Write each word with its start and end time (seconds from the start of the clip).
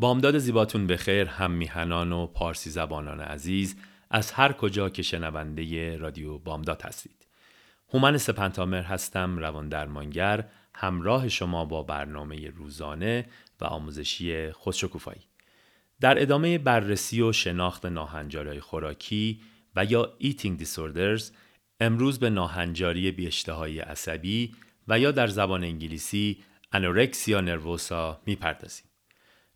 بامداد 0.00 0.38
زیباتون 0.38 0.86
بخیر 0.86 1.26
هم 1.26 1.50
میهنان 1.50 2.12
و 2.12 2.26
پارسی 2.26 2.70
زبانان 2.70 3.20
عزیز 3.20 3.76
از 4.10 4.32
هر 4.32 4.52
کجا 4.52 4.88
که 4.88 5.02
شنونده 5.02 5.96
رادیو 5.96 6.38
بامداد 6.38 6.82
هستید. 6.82 7.26
هومن 7.88 8.18
سپنتامر 8.18 8.82
هستم 8.82 9.38
روان 9.38 9.68
درمانگر 9.68 10.48
همراه 10.74 11.28
شما 11.28 11.64
با 11.64 11.82
برنامه 11.82 12.50
روزانه 12.50 13.26
و 13.60 13.64
آموزشی 13.64 14.52
خودشکوفایی. 14.52 15.22
در 16.00 16.22
ادامه 16.22 16.58
بررسی 16.58 17.22
و 17.22 17.32
شناخت 17.32 17.86
ناهنجاری 17.86 18.60
خوراکی 18.60 19.40
و 19.76 19.84
یا 19.84 20.12
eating 20.22 20.62
disorders 20.62 21.22
امروز 21.80 22.18
به 22.18 22.30
ناهنجاری 22.30 23.10
بی 23.10 23.26
اشتهایی 23.26 23.80
عصبی 23.80 24.54
و 24.88 24.98
یا 24.98 25.10
در 25.10 25.26
زبان 25.26 25.64
انگلیسی 25.64 26.42
انورکسیا 26.72 27.40
نروسا 27.40 28.20
می‌پردازیم. 28.26 28.89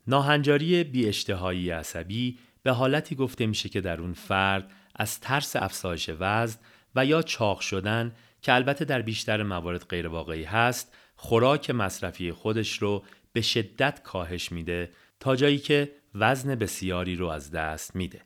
ناهنجاری 0.07 0.83
بی 0.83 1.07
اشتهایی 1.07 1.69
عصبی 1.69 2.39
به 2.63 2.71
حالتی 2.71 3.15
گفته 3.15 3.45
میشه 3.45 3.69
که 3.69 3.81
در 3.81 4.01
اون 4.01 4.13
فرد 4.13 4.71
از 4.95 5.19
ترس 5.19 5.55
افزایش 5.55 6.09
وزن 6.19 6.59
و 6.95 7.05
یا 7.05 7.21
چاق 7.21 7.59
شدن 7.59 8.15
که 8.41 8.53
البته 8.53 8.85
در 8.85 9.01
بیشتر 9.01 9.43
موارد 9.43 9.85
غیر 9.85 10.07
واقعی 10.07 10.43
هست 10.43 10.95
خوراک 11.15 11.69
مصرفی 11.69 12.31
خودش 12.31 12.77
رو 12.77 13.03
به 13.33 13.41
شدت 13.41 14.03
کاهش 14.03 14.51
میده 14.51 14.89
تا 15.19 15.35
جایی 15.35 15.57
که 15.57 15.91
وزن 16.15 16.55
بسیاری 16.55 17.15
رو 17.15 17.27
از 17.27 17.51
دست 17.51 17.95
میده. 17.95 18.21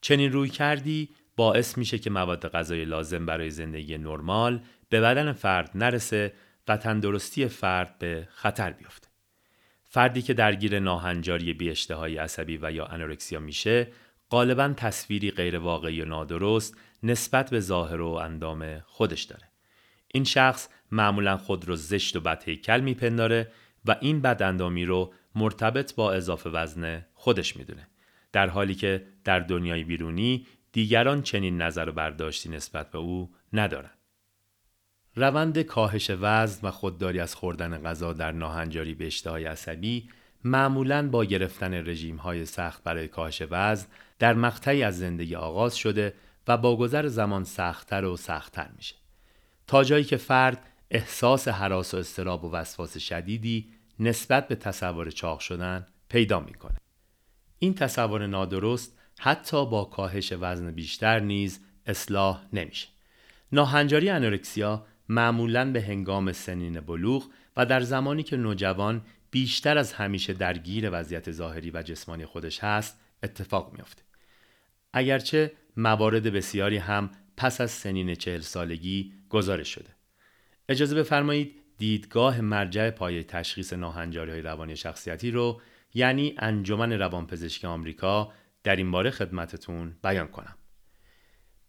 چنین 0.00 0.32
روی 0.32 0.48
کردی 0.48 1.08
باعث 1.36 1.78
میشه 1.78 1.98
که 1.98 2.10
مواد 2.10 2.48
غذایی 2.48 2.84
لازم 2.84 3.26
برای 3.26 3.50
زندگی 3.50 3.98
نرمال 3.98 4.60
به 4.88 5.00
بدن 5.00 5.32
فرد 5.32 5.70
نرسه 5.74 6.32
و 6.68 6.76
تندرستی 6.76 7.46
فرد 7.48 7.98
به 7.98 8.28
خطر 8.30 8.72
بیفته. 8.72 9.11
فردی 9.94 10.22
که 10.22 10.34
درگیر 10.34 10.78
ناهنجاری 10.78 11.54
بی 11.54 11.70
اشتهای 11.70 12.16
عصبی 12.16 12.58
و 12.62 12.72
یا 12.72 12.86
انورکسیا 12.86 13.40
میشه 13.40 13.92
غالبا 14.30 14.74
تصویری 14.76 15.30
غیر 15.30 15.58
واقعی 15.58 16.02
و 16.02 16.04
نادرست 16.04 16.76
نسبت 17.02 17.50
به 17.50 17.60
ظاهر 17.60 18.00
و 18.00 18.08
اندام 18.08 18.80
خودش 18.86 19.22
داره. 19.22 19.48
این 20.14 20.24
شخص 20.24 20.68
معمولا 20.90 21.36
خود 21.36 21.68
رو 21.68 21.76
زشت 21.76 22.16
و 22.16 22.20
بد 22.20 22.42
هیکل 22.44 22.80
میپنداره 22.80 23.52
و 23.84 23.96
این 24.00 24.20
بد 24.20 24.42
اندامی 24.42 24.84
رو 24.84 25.14
مرتبط 25.34 25.94
با 25.94 26.12
اضافه 26.12 26.50
وزن 26.50 27.06
خودش 27.14 27.56
می‌دونه. 27.56 27.88
در 28.32 28.48
حالی 28.48 28.74
که 28.74 29.06
در 29.24 29.40
دنیای 29.40 29.84
بیرونی 29.84 30.46
دیگران 30.72 31.22
چنین 31.22 31.62
نظر 31.62 31.88
و 31.88 31.92
برداشتی 31.92 32.48
نسبت 32.48 32.90
به 32.90 32.98
او 32.98 33.30
ندارند. 33.52 34.01
روند 35.16 35.58
کاهش 35.58 36.10
وزن 36.20 36.68
و 36.68 36.70
خودداری 36.70 37.20
از 37.20 37.34
خوردن 37.34 37.82
غذا 37.82 38.12
در 38.12 38.32
ناهنجاری 38.32 38.94
به 38.94 39.06
اشتهای 39.06 39.44
عصبی 39.44 40.08
معمولاً 40.44 41.08
با 41.08 41.24
گرفتن 41.24 41.74
رژیم 41.74 42.16
های 42.16 42.46
سخت 42.46 42.84
برای 42.84 43.08
کاهش 43.08 43.42
وزن 43.50 43.86
در 44.18 44.34
مقطعی 44.34 44.82
از 44.82 44.98
زندگی 44.98 45.34
آغاز 45.34 45.76
شده 45.76 46.14
و 46.48 46.56
با 46.56 46.76
گذر 46.76 47.06
زمان 47.06 47.44
سختتر 47.44 48.04
و 48.04 48.16
سختتر 48.16 48.68
میشه. 48.76 48.94
تا 49.66 49.84
جایی 49.84 50.04
که 50.04 50.16
فرد 50.16 50.66
احساس 50.90 51.48
حراس 51.48 51.94
و 51.94 51.96
استراب 51.96 52.44
و 52.44 52.50
وسواس 52.50 52.98
شدیدی 52.98 53.72
نسبت 54.00 54.48
به 54.48 54.54
تصور 54.54 55.10
چاق 55.10 55.40
شدن 55.40 55.86
پیدا 56.08 56.40
می‌کنه. 56.40 56.76
این 57.58 57.74
تصور 57.74 58.26
نادرست 58.26 58.98
حتی 59.18 59.66
با 59.66 59.84
کاهش 59.84 60.32
وزن 60.40 60.70
بیشتر 60.70 61.20
نیز 61.20 61.60
اصلاح 61.86 62.42
نمیشه. 62.52 62.88
ناهنجاری 63.52 64.10
انورکسیا 64.10 64.86
معمولاً 65.08 65.72
به 65.72 65.82
هنگام 65.82 66.32
سنین 66.32 66.80
بلوغ 66.80 67.28
و 67.56 67.66
در 67.66 67.80
زمانی 67.80 68.22
که 68.22 68.36
نوجوان 68.36 69.02
بیشتر 69.30 69.78
از 69.78 69.92
همیشه 69.92 70.32
درگیر 70.32 70.88
وضعیت 70.92 71.30
ظاهری 71.30 71.70
و 71.70 71.82
جسمانی 71.82 72.26
خودش 72.26 72.64
هست 72.64 73.00
اتفاق 73.22 73.72
میافته. 73.72 74.02
اگرچه 74.92 75.52
موارد 75.76 76.22
بسیاری 76.22 76.76
هم 76.76 77.10
پس 77.36 77.60
از 77.60 77.70
سنین 77.70 78.14
چهل 78.14 78.40
سالگی 78.40 79.12
گزارش 79.28 79.68
شده. 79.68 79.90
اجازه 80.68 80.96
بفرمایید 80.96 81.54
دیدگاه 81.78 82.40
مرجع 82.40 82.90
پایه 82.90 83.22
تشخیص 83.22 83.72
ناهنجاری 83.72 84.30
های 84.30 84.42
روانی 84.42 84.76
شخصیتی 84.76 85.30
رو 85.30 85.60
یعنی 85.94 86.34
انجمن 86.38 86.92
روانپزشکی 86.92 87.66
آمریکا 87.66 88.32
در 88.64 88.76
این 88.76 88.90
باره 88.90 89.10
خدمتتون 89.10 89.96
بیان 90.02 90.28
کنم. 90.28 90.54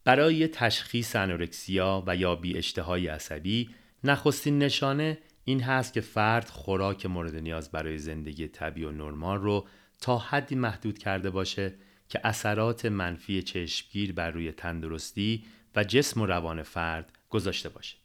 برای 0.04 0.48
تشخیص 0.48 1.16
انورکسیا 1.16 2.04
و 2.06 2.16
یا 2.16 2.36
بی 2.36 2.58
اشتهای 2.58 3.06
عصبی 3.06 3.70
نخستین 4.04 4.58
نشانه 4.58 5.18
این 5.44 5.60
هست 5.60 5.92
که 5.92 6.00
فرد 6.00 6.48
خوراک 6.48 7.06
مورد 7.06 7.36
نیاز 7.36 7.70
برای 7.70 7.98
زندگی 7.98 8.48
طبیعی 8.48 8.86
و 8.86 8.90
نرمال 8.90 9.38
رو 9.38 9.66
تا 10.00 10.18
حدی 10.18 10.54
محدود 10.54 10.98
کرده 10.98 11.30
باشه 11.30 11.74
که 12.08 12.20
اثرات 12.24 12.86
منفی 12.86 13.42
چشمگیر 13.42 14.12
بر 14.12 14.30
روی 14.30 14.52
تندرستی 14.52 15.44
و 15.76 15.84
جسم 15.84 16.20
و 16.20 16.26
روان 16.26 16.62
فرد 16.62 17.12
گذاشته 17.30 17.68
باشه. 17.68 17.96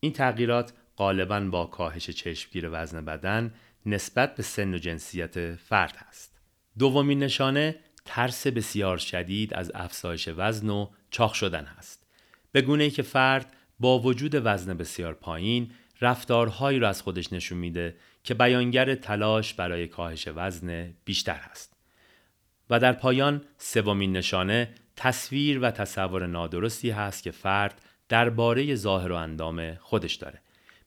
این 0.00 0.12
تغییرات 0.12 0.72
غالباً 0.96 1.40
با 1.40 1.66
کاهش 1.66 2.10
چشمگیر 2.10 2.68
وزن 2.72 3.04
بدن 3.04 3.54
نسبت 3.86 4.34
به 4.34 4.42
سن 4.42 4.74
و 4.74 4.78
جنسیت 4.78 5.54
فرد 5.54 5.96
هست. 5.96 6.38
دومین 6.78 7.18
نشانه 7.18 7.76
ترس 8.04 8.46
بسیار 8.46 8.98
شدید 8.98 9.54
از 9.54 9.72
افزایش 9.74 10.28
وزن 10.36 10.70
و 10.70 10.88
چاق 11.16 11.32
شدن 11.32 11.64
هست. 11.64 12.06
به 12.52 12.62
گونه 12.62 12.84
ای 12.84 12.90
که 12.90 13.02
فرد 13.02 13.56
با 13.80 13.98
وجود 13.98 14.32
وزن 14.34 14.74
بسیار 14.74 15.14
پایین 15.14 15.70
رفتارهایی 16.00 16.78
را 16.78 16.88
از 16.88 17.02
خودش 17.02 17.32
نشون 17.32 17.58
میده 17.58 17.96
که 18.24 18.34
بیانگر 18.34 18.94
تلاش 18.94 19.54
برای 19.54 19.86
کاهش 19.86 20.28
وزن 20.34 20.94
بیشتر 21.04 21.36
هست. 21.36 21.76
و 22.70 22.80
در 22.80 22.92
پایان 22.92 23.44
سومین 23.58 24.16
نشانه 24.16 24.74
تصویر 24.96 25.58
و 25.62 25.70
تصور 25.70 26.26
نادرستی 26.26 26.90
هست 26.90 27.22
که 27.22 27.30
فرد 27.30 27.82
درباره 28.08 28.74
ظاهر 28.74 29.12
و 29.12 29.16
اندام 29.16 29.74
خودش 29.74 30.14
داره. 30.14 30.40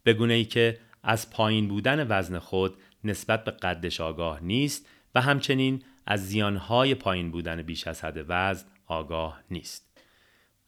به 0.03 0.13
گونه 0.13 0.33
ای 0.33 0.45
که 0.45 0.79
از 1.03 1.29
پایین 1.29 1.67
بودن 1.67 2.19
وزن 2.19 2.39
خود 2.39 2.77
نسبت 3.03 3.43
به 3.43 3.51
قدش 3.51 4.01
آگاه 4.01 4.43
نیست 4.43 4.85
و 5.15 5.21
همچنین 5.21 5.83
از 6.05 6.27
زیانهای 6.27 6.95
پایین 6.95 7.31
بودن 7.31 7.61
بیش 7.61 7.87
از 7.87 8.03
حد 8.03 8.25
وزن 8.27 8.65
آگاه 8.87 9.39
نیست. 9.51 9.88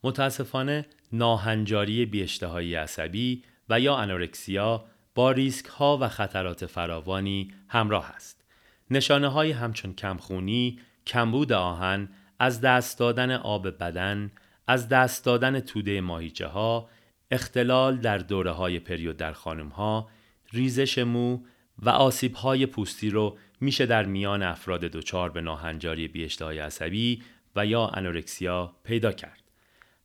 متاسفانه 0.03 0.85
ناهنجاری 1.11 2.05
بی 2.05 2.23
اشتهایی 2.23 2.75
عصبی 2.75 3.43
و 3.69 3.79
یا 3.79 3.95
انورکسیا 3.95 4.85
با 5.15 5.31
ریسک 5.31 5.65
ها 5.65 5.97
و 6.01 6.07
خطرات 6.07 6.65
فراوانی 6.65 7.53
همراه 7.67 8.09
است. 8.09 8.43
نشانه 8.91 9.27
های 9.27 9.51
همچون 9.51 9.93
کمخونی، 9.93 10.79
کمبود 11.07 11.51
آهن، 11.53 12.09
از 12.39 12.61
دست 12.61 12.99
دادن 12.99 13.31
آب 13.31 13.69
بدن، 13.69 14.31
از 14.67 14.89
دست 14.89 15.25
دادن 15.25 15.59
توده 15.59 16.01
ماهیچه 16.01 16.47
ها، 16.47 16.89
اختلال 17.31 17.97
در 17.97 18.17
دوره 18.17 18.51
های 18.51 18.79
پریود 18.79 19.17
در 19.17 19.33
خانم 19.33 19.67
ها، 19.67 20.09
ریزش 20.53 20.97
مو 20.97 21.39
و 21.79 21.89
آسیب 21.89 22.35
های 22.35 22.65
پوستی 22.65 23.09
رو 23.09 23.37
میشه 23.61 23.85
در 23.85 24.05
میان 24.05 24.43
افراد 24.43 24.81
دچار 24.81 25.29
به 25.29 25.41
ناهنجاری 25.41 26.07
بی 26.07 26.25
اشتهای 26.25 26.59
عصبی 26.59 27.23
و 27.55 27.65
یا 27.65 27.87
انورکسیا 27.87 28.75
پیدا 28.83 29.11
کرد. 29.11 29.40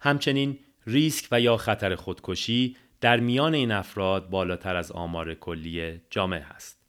همچنین 0.01 0.59
ریسک 0.87 1.29
و 1.31 1.41
یا 1.41 1.57
خطر 1.57 1.95
خودکشی 1.95 2.77
در 3.01 3.21
میان 3.21 3.55
این 3.55 3.73
افراد 3.73 4.31
بالاتر 4.31 4.77
از 4.77 4.93
آمار 4.93 5.35
کلی 5.35 6.01
جامعه 6.11 6.45
است. 6.45 6.87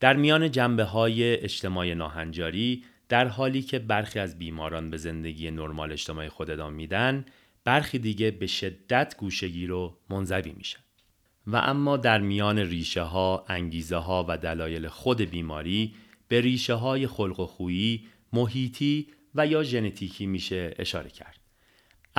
در 0.00 0.16
میان 0.16 0.50
جنبه 0.50 0.84
های 0.84 1.36
اجتماعی 1.36 1.94
ناهنجاری 1.94 2.84
در 3.08 3.28
حالی 3.28 3.62
که 3.62 3.78
برخی 3.78 4.18
از 4.18 4.38
بیماران 4.38 4.90
به 4.90 4.96
زندگی 4.96 5.50
نرمال 5.50 5.92
اجتماعی 5.92 6.28
خود 6.28 6.50
ادامه 6.50 6.76
میدن 6.76 7.24
برخی 7.64 7.98
دیگه 7.98 8.30
به 8.30 8.46
شدت 8.46 9.16
گوشگیر 9.18 9.72
و 9.72 9.96
منزوی 10.10 10.52
میشن 10.56 10.80
و 11.46 11.56
اما 11.56 11.96
در 11.96 12.20
میان 12.20 12.58
ریشه 12.58 13.02
ها، 13.02 13.44
انگیزه 13.48 13.96
ها 13.96 14.26
و 14.28 14.38
دلایل 14.38 14.88
خود 14.88 15.20
بیماری 15.20 15.94
به 16.28 16.40
ریشه 16.40 16.74
های 16.74 17.06
خلق 17.06 17.40
و 17.40 17.46
خویی، 17.46 18.06
محیطی 18.32 19.06
و 19.34 19.46
یا 19.46 19.62
ژنتیکی 19.62 20.26
میشه 20.26 20.74
اشاره 20.78 21.10
کرد. 21.10 21.47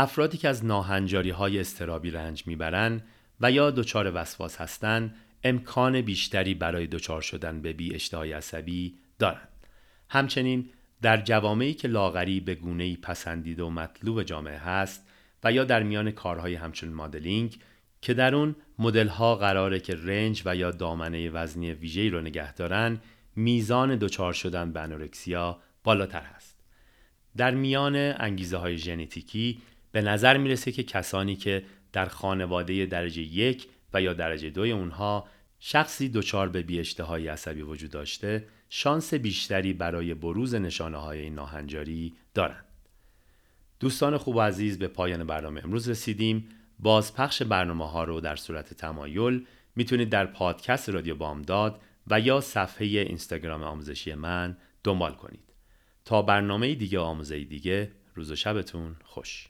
افرادی 0.02 0.38
که 0.38 0.50
از 0.50 0.66
ناهنجاری 0.66 1.30
های 1.30 1.60
استرابی 1.60 2.12
رنج 2.12 2.48
می‌برن 2.48 3.02
و 3.42 3.52
یا 3.52 3.72
دچار 3.72 4.12
وسواس 4.16 4.62
هستند 4.62 5.16
امکان 5.44 6.02
بیشتری 6.02 6.54
برای 6.54 6.88
دچار 6.88 7.22
شدن 7.22 7.62
به 7.62 7.74
بی 7.74 7.96
اشتهای 7.96 8.34
عصبی 8.34 8.96
دارند. 9.20 9.48
همچنین 10.10 10.70
در 11.02 11.22
جوامعی 11.22 11.74
که 11.74 11.88
لاغری 11.88 12.40
به 12.40 12.56
گونه‌ای 12.56 12.96
پسندیده 12.96 13.64
و 13.64 13.70
مطلوب 13.70 14.24
جامعه 14.24 14.58
هست 14.58 15.08
و 15.44 15.52
یا 15.52 15.64
در 15.64 15.84
میان 15.84 16.12
کارهای 16.12 16.56
همچون 16.56 16.90
مدلینگ 16.90 17.58
که 18.02 18.14
در 18.14 18.36
اون 18.36 18.56
مدل‌ها 18.80 19.36
قراره 19.36 19.80
که 19.80 19.96
رنج 19.96 20.42
و 20.46 20.56
یا 20.56 20.72
دامنه 20.72 21.30
وزنی 21.30 21.72
ویژه‌ای 21.72 22.10
رو 22.10 22.22
نگه 22.22 22.54
دارن 22.54 23.02
میزان 23.36 23.96
دچار 23.96 24.34
شدن 24.34 24.72
به 24.72 24.80
انورکسیا 24.80 25.60
بالاتر 25.84 26.22
هست. 26.22 26.60
در 27.38 27.52
میان 27.52 27.96
انگیزه 27.96 28.58
های 28.58 28.78
ژنتیکی 28.78 29.62
به 29.92 30.02
نظر 30.02 30.38
می‌رسه 30.38 30.72
که 30.72 30.84
کسانی 30.84 31.36
که 31.36 31.64
در 31.94 32.06
خانواده 32.06 32.86
درجه 32.86 33.22
یک 33.22 33.68
و 33.94 34.02
یا 34.02 34.14
درجه 34.14 34.50
دوی 34.50 34.72
اونها 34.72 35.28
شخصی 35.60 36.10
دچار 36.10 36.50
به 36.50 36.62
بیاشتهای 36.62 37.28
عصبی 37.28 37.62
وجود 37.62 37.92
داشته 37.92 38.48
شانس 38.70 39.14
بیشتری 39.14 39.74
برای 39.74 40.14
بروز 40.14 40.56
نشانه 40.56 40.98
های 40.98 41.20
این 41.20 41.36
ناهنجاری 41.36 42.14
دارند. 42.34 42.66
دوستان 43.80 44.18
خوب 44.18 44.36
و 44.36 44.42
عزیز 44.42 44.80
به 44.80 44.88
پایان 44.88 45.24
برنامه 45.24 45.62
امروز 45.64 45.90
رسیدیم. 45.90 46.50
بازپخش 46.80 47.42
برنامه 47.42 47.90
ها 47.90 48.04
رو 48.04 48.22
در 48.22 48.36
صورت 48.36 48.74
تمایل 48.74 49.46
می‌تونید 49.76 50.10
در 50.10 50.26
پادکست 50.26 50.90
رادیو 50.90 51.16
بامداد 51.16 51.82
و 52.08 52.20
یا 52.20 52.42
صفحه 52.42 52.88
اینستاگرام 52.88 53.64
آموزشی 53.64 54.14
من 54.14 54.58
دنبال 54.84 55.14
کنید. 55.14 55.54
تا 56.06 56.22
برنامه 56.22 56.76
دیگه 56.76 57.00
آموزه 57.00 57.44
دیگه 57.44 57.92
روز 58.16 58.32
و 58.32 58.36
شبتون 58.36 58.96
خوش. 59.04 59.48